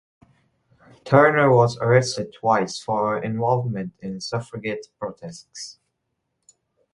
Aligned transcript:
Turner 1.05 1.53
was 1.53 1.77
arrested 1.77 2.33
twice 2.33 2.79
for 2.81 3.09
her 3.11 3.21
involvement 3.21 3.93
in 3.99 4.19
suffragette 4.19 4.87
protests. 4.99 5.77